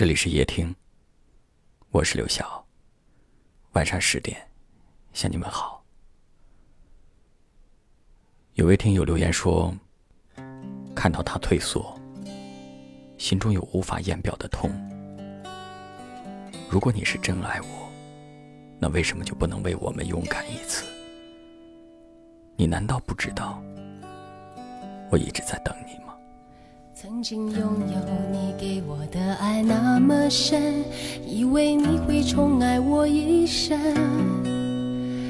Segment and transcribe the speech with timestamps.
[0.00, 0.74] 这里是夜听，
[1.90, 2.64] 我是刘晓。
[3.72, 4.48] 晚上十点，
[5.12, 5.84] 向你们好。
[8.54, 9.76] 有位听友留言说，
[10.94, 11.94] 看到他退缩，
[13.18, 14.70] 心中有无法言表的痛。
[16.70, 17.92] 如果你是真爱我，
[18.78, 20.86] 那为什么就不能为我们勇敢一次？
[22.56, 23.62] 你难道不知道，
[25.10, 26.16] 我一直在等你吗？
[26.94, 28.49] 曾经拥有你
[30.10, 30.84] 么深，
[31.24, 33.78] 以为你会宠爱我一生。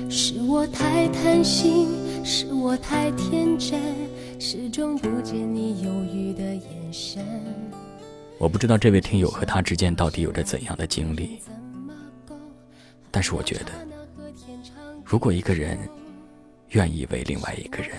[0.09, 1.87] 是我太贪心，
[2.25, 3.79] 是我太天真，
[4.41, 7.23] 始终不见你犹豫的眼神。
[8.39, 11.39] 我不知道这位听友和他之间到底有着怎样的经历，
[13.11, 13.73] 但是我觉得，
[15.05, 15.79] 如果一个人
[16.71, 17.91] 愿意为另外一个人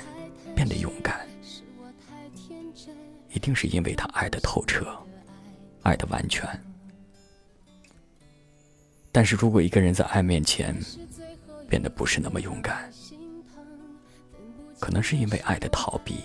[0.56, 1.16] 变得勇敢。
[3.34, 4.86] 一定是因为他爱的透彻，
[5.84, 6.44] 爱的完全。
[9.12, 10.76] 但是如果一个人在爱面前
[11.68, 12.90] 变得不是那么勇敢，
[14.80, 16.24] 可能是因为爱的逃避，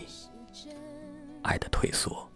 [1.42, 2.28] 爱的退缩。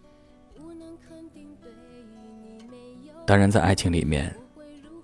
[3.25, 4.35] 当然，在爱情里面，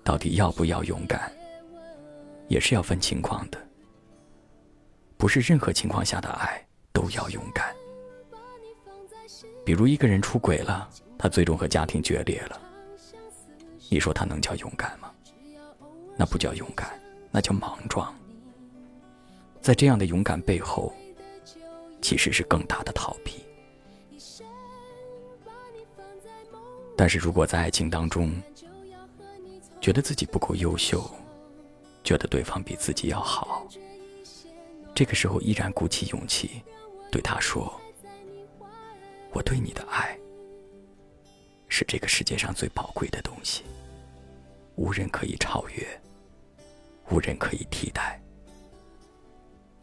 [0.04, 1.32] 到底要不要勇敢，
[2.48, 3.58] 也是要分情况的。
[5.16, 7.74] 不是任何情况下的爱都要勇敢。
[9.64, 12.60] 比如一个人出轨了，他最终和家庭决裂了。
[13.88, 15.07] 你说他能叫勇敢吗？
[16.18, 18.12] 那不叫勇敢，那叫莽撞。
[19.62, 20.92] 在这样的勇敢背后，
[22.02, 23.34] 其实是更大的逃避。
[26.96, 28.34] 但是如果在爱情当中，
[29.80, 31.08] 觉得自己不够优秀，
[32.02, 33.64] 觉得对方比自己要好，
[34.92, 36.62] 这个时候依然鼓起勇气
[37.12, 37.72] 对他说。
[39.30, 40.18] 我对你的爱，
[41.68, 43.62] 是这个世界上最宝贵的东西，
[44.74, 45.86] 无人可以超越，
[47.10, 48.20] 无人可以替代。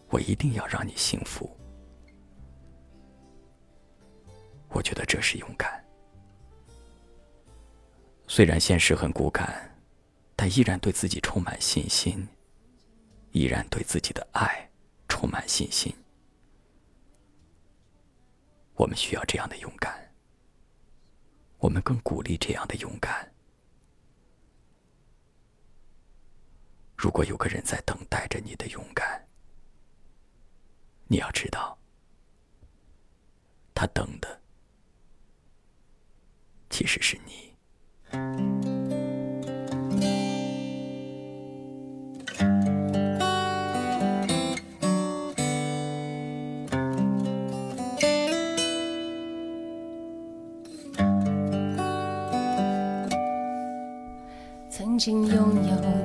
[0.10, 1.50] 我一定要让你幸福。
[4.70, 5.84] 我觉得这是勇敢。
[8.28, 9.76] 虽然现实很骨感，
[10.36, 12.28] 但依然对自己充满信心，
[13.32, 14.70] 依然对自己的爱
[15.08, 15.94] 充满信心。
[18.76, 20.12] 我们需要这样的勇敢，
[21.60, 23.32] 我们更鼓励这样的勇敢。
[26.98, 29.28] 如果有个人在等待着你的勇敢，
[31.08, 31.78] 你要知道，
[33.74, 34.42] 他等的
[36.70, 37.54] 其实是你。
[54.70, 56.05] 曾经拥有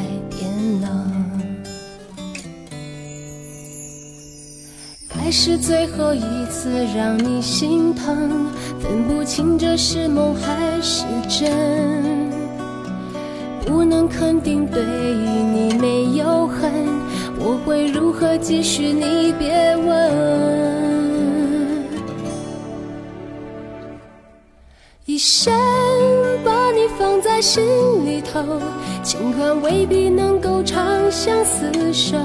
[0.71, 0.89] 变冷，
[5.17, 8.47] 爱是最后一次让你心疼，
[8.79, 11.51] 分不清这是梦还是真，
[13.65, 16.71] 不能肯定对你没有恨，
[17.37, 18.93] 我会如何继续？
[18.93, 19.91] 你别问，
[25.05, 25.90] 一生。
[27.41, 27.63] 心
[28.05, 28.39] 里头，
[29.01, 32.15] 情感未必能够长相厮守。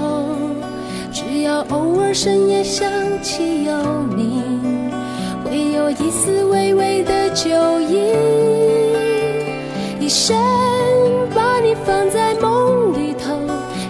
[1.11, 2.87] 只要偶尔深夜想
[3.23, 3.73] 起有
[4.15, 4.43] 你，
[5.43, 7.49] 会有一丝微微的酒
[7.81, 8.13] 意。
[9.99, 10.37] 一生
[11.33, 13.33] 把你放在梦里头，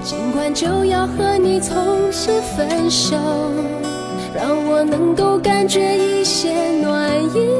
[0.03, 3.17] 尽管就要和你从此分手，
[4.33, 7.51] 让我能够感觉一些暖意。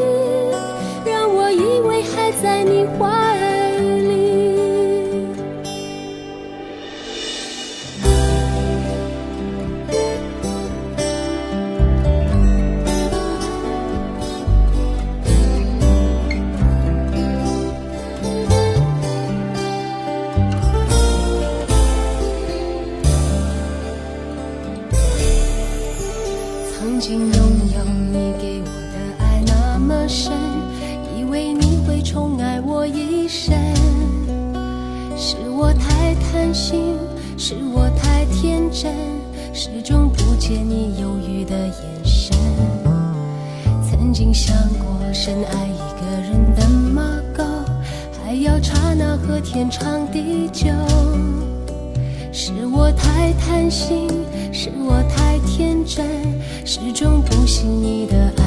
[1.05, 3.26] 让我以为还在你怀
[36.47, 36.95] 担心，
[37.37, 38.95] 是我太天真，
[39.53, 42.37] 始终不见你犹豫的眼神。
[43.83, 47.03] 曾经想过深爱一个人的马
[47.35, 47.43] 够，
[48.23, 50.69] 还要刹那和天长地久。
[52.31, 54.07] 是我太贪心，
[54.53, 56.07] 是我太天真，
[56.63, 58.46] 始终不信你的爱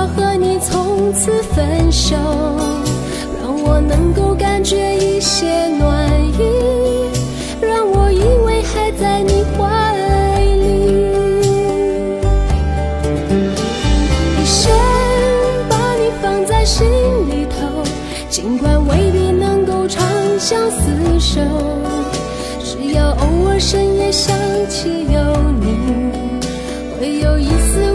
[0.00, 2.16] 要和你从此分手，
[3.38, 6.08] 让我能够感觉一些暖
[6.38, 6.40] 意。
[7.60, 11.12] 让我以为还在你怀里，
[14.40, 14.72] 一生
[15.68, 16.86] 把你放在心
[17.28, 17.84] 里头，
[18.30, 20.02] 尽管未必能够长
[20.38, 21.42] 相厮守，
[22.64, 24.34] 只要偶尔深夜想
[24.66, 25.20] 起有
[25.60, 25.76] 你，
[26.98, 27.89] 会有一丝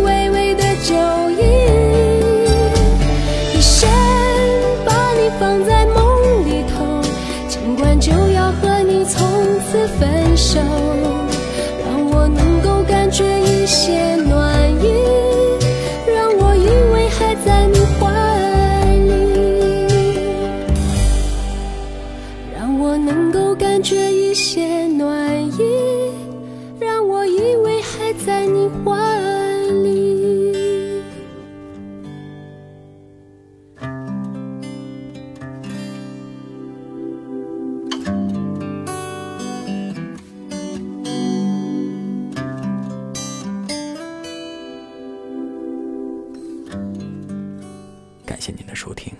[48.45, 49.11] 谢谢您的收听，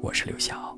[0.00, 0.77] 我是刘晓。